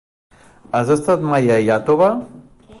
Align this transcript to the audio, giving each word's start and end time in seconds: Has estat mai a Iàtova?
Has 0.79 0.89
estat 0.95 1.29
mai 1.35 1.53
a 1.57 1.61
Iàtova? 1.69 2.11